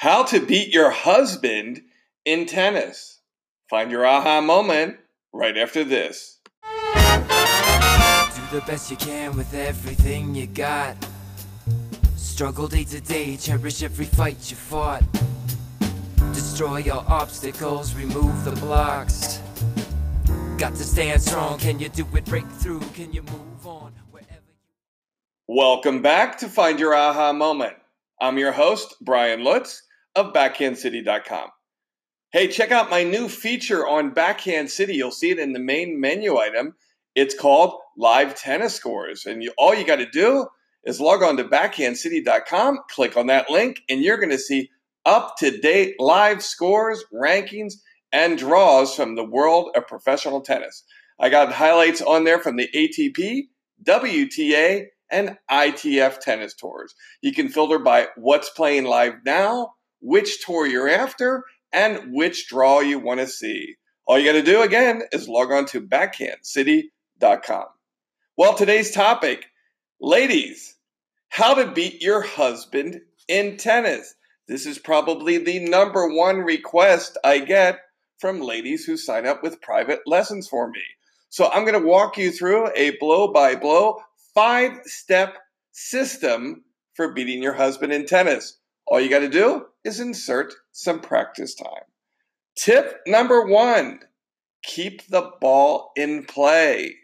[0.00, 1.82] How to beat your husband
[2.24, 3.20] in tennis.
[3.68, 4.96] Find your aha moment
[5.30, 6.40] right after this.
[6.64, 6.80] Do
[8.50, 10.96] the best you can with everything you got.
[12.16, 15.04] Struggle day to day, cherish every fight you fought.
[16.32, 19.42] Destroy your obstacles, remove the blocks.
[20.56, 21.58] Got to stand strong.
[21.58, 22.24] Can you do it?
[22.24, 22.80] Break through.
[22.94, 24.54] Can you move on wherever you
[25.46, 27.74] Welcome back to Find Your Aha Moment.
[28.18, 29.82] I'm your host, Brian Lutz
[30.14, 31.50] of BackhandCity.com.
[32.32, 34.94] Hey, check out my new feature on Backhand City.
[34.94, 36.74] You'll see it in the main menu item.
[37.14, 39.26] It's called Live Tennis Scores.
[39.26, 40.46] And you, all you got to do
[40.84, 44.70] is log on to BackhandCity.com, click on that link, and you're going to see
[45.04, 47.74] up to date live scores, rankings,
[48.12, 50.84] and draws from the world of professional tennis.
[51.18, 53.48] I got highlights on there from the ATP,
[53.84, 56.94] WTA, and ITF tennis tours.
[57.20, 62.80] You can filter by what's playing live now, which tour you're after, and which draw
[62.80, 63.76] you want to see.
[64.06, 67.64] All you got to do again is log on to backhandcity.com.
[68.36, 69.46] Well, today's topic,
[70.00, 70.76] ladies,
[71.28, 74.14] how to beat your husband in tennis.
[74.48, 77.78] This is probably the number one request I get
[78.18, 80.82] from ladies who sign up with private lessons for me.
[81.28, 83.98] So I'm going to walk you through a blow by blow,
[84.34, 85.36] five step
[85.70, 86.64] system
[86.94, 88.58] for beating your husband in tennis.
[88.86, 91.84] All you got to do is insert some practice time.
[92.56, 94.00] Tip number one
[94.62, 96.94] keep the ball in play.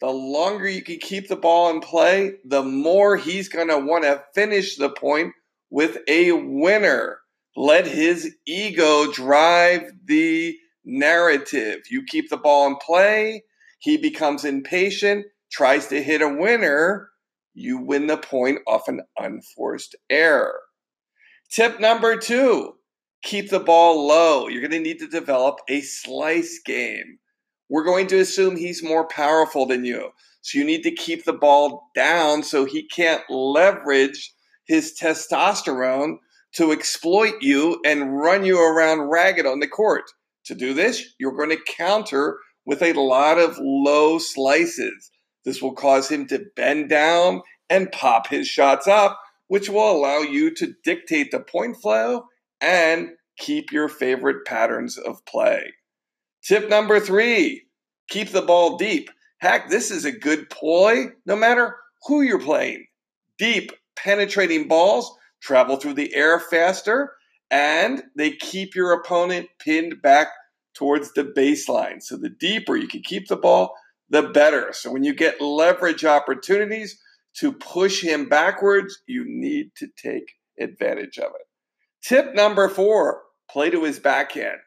[0.00, 4.04] The longer you can keep the ball in play, the more he's going to want
[4.04, 5.32] to finish the point
[5.70, 7.18] with a winner.
[7.56, 11.82] Let his ego drive the narrative.
[11.90, 13.44] You keep the ball in play,
[13.78, 17.10] he becomes impatient, tries to hit a winner.
[17.54, 20.58] You win the point off an unforced error.
[21.50, 22.74] Tip number two
[23.22, 24.48] keep the ball low.
[24.48, 27.18] You're going to need to develop a slice game.
[27.70, 30.10] We're going to assume he's more powerful than you.
[30.42, 34.30] So you need to keep the ball down so he can't leverage
[34.66, 36.16] his testosterone
[36.56, 40.04] to exploit you and run you around ragged on the court.
[40.44, 45.10] To do this, you're going to counter with a lot of low slices.
[45.44, 49.18] This will cause him to bend down and pop his shots up,
[49.48, 52.24] which will allow you to dictate the point flow
[52.60, 55.72] and keep your favorite patterns of play.
[56.42, 57.62] Tip number three
[58.08, 59.10] keep the ball deep.
[59.38, 62.86] Heck, this is a good ploy no matter who you're playing.
[63.38, 67.12] Deep, penetrating balls travel through the air faster
[67.50, 70.28] and they keep your opponent pinned back
[70.74, 72.02] towards the baseline.
[72.02, 73.74] So the deeper you can keep the ball,
[74.10, 74.72] the better.
[74.72, 77.00] So when you get leverage opportunities
[77.40, 81.46] to push him backwards, you need to take advantage of it.
[82.02, 84.58] Tip number four play to his backhand.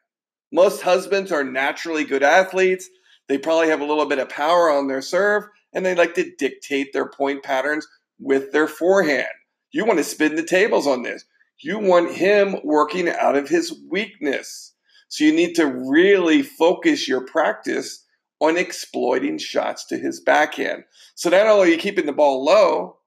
[0.52, 2.90] Most husbands are naturally good athletes.
[3.28, 6.32] They probably have a little bit of power on their serve, and they like to
[6.38, 7.88] dictate their point patterns
[8.20, 9.28] with their forehand.
[9.72, 11.26] You want to spin the tables on this.
[11.60, 14.74] You want him working out of his weakness.
[15.10, 18.06] So you need to really focus your practice
[18.40, 20.84] on exploiting shots to his backhand.
[21.16, 22.98] So not only are you keeping the ball low,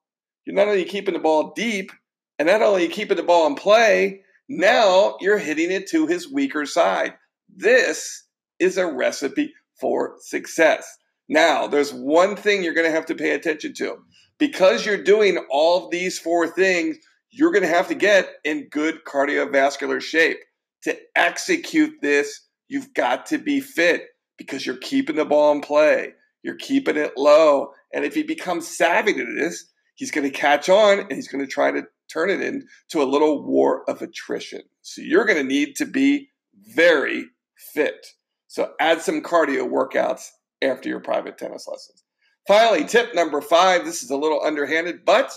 [0.44, 1.92] you're not only keeping the ball deep,
[2.38, 6.06] and not only are you keeping the ball in play, now you're hitting it to
[6.06, 7.14] his weaker side.
[7.54, 8.24] This
[8.58, 10.96] is a recipe for success.
[11.28, 13.98] Now, there's one thing you're going to have to pay attention to.
[14.38, 16.96] Because you're doing all of these four things,
[17.30, 20.38] you're going to have to get in good cardiovascular shape.
[20.84, 24.06] To execute this, you've got to be fit
[24.40, 26.14] because you're keeping the ball in play.
[26.42, 27.72] You're keeping it low.
[27.92, 31.44] And if he becomes savvy to this, he's going to catch on and he's going
[31.44, 34.62] to try to turn it into a little war of attrition.
[34.80, 36.30] So you're going to need to be
[36.74, 37.26] very
[37.74, 38.06] fit.
[38.46, 40.28] So add some cardio workouts
[40.62, 42.02] after your private tennis lessons.
[42.48, 45.34] Finally, tip number five this is a little underhanded, but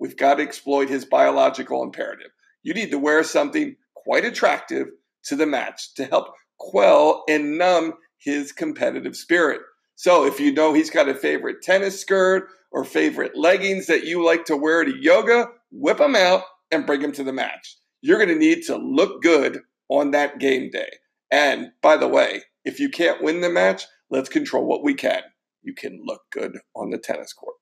[0.00, 2.30] we've got to exploit his biological imperative.
[2.62, 4.86] You need to wear something quite attractive
[5.24, 6.28] to the match to help
[6.58, 9.60] quell and numb his competitive spirit.
[9.94, 14.24] So if you know he's got a favorite tennis skirt or favorite leggings that you
[14.24, 17.76] like to wear to yoga, whip them out and bring them to the match.
[18.02, 20.90] You're going to need to look good on that game day.
[21.30, 25.22] And by the way, if you can't win the match, let's control what we can.
[25.62, 27.56] You can look good on the tennis court.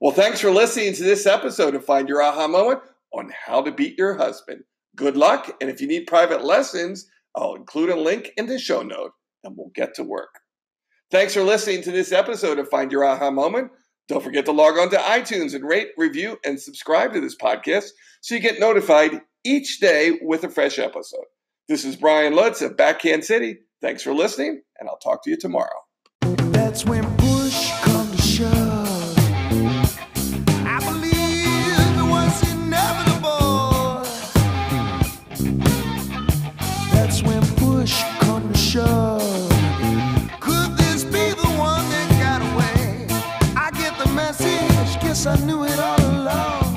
[0.00, 2.80] Well, thanks for listening to this episode of Find Your Aha Moment
[3.12, 4.62] on how to beat your husband.
[4.96, 5.56] Good luck.
[5.60, 9.12] And if you need private lessons, I'll include a link in the show note
[9.44, 10.40] and we'll get to work.
[11.10, 13.70] Thanks for listening to this episode of Find Your Aha Moment.
[14.08, 17.88] Don't forget to log on to iTunes and rate, review, and subscribe to this podcast
[18.20, 21.24] so you get notified each day with a fresh episode.
[21.68, 23.58] This is Brian Lutz of Backhand City.
[23.80, 25.68] Thanks for listening, and I'll talk to you tomorrow.
[26.20, 27.04] That's when
[45.08, 46.67] guess I knew it all along.